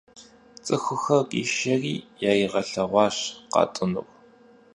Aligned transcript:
ЦӀыхухэр 0.65 1.21
къишэри 1.29 1.95
яригъэлъэгъуащ 2.29 3.17
къатӀынур. 3.53 4.07